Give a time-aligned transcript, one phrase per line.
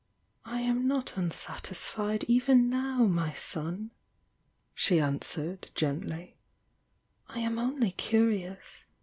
[0.45, 3.91] "^ "I am not unsatisfied even now, my son!"
[4.73, 6.39] she answered, gently—
[7.29, 8.85] "I am only curiovs!